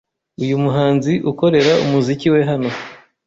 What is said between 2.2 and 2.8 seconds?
we hano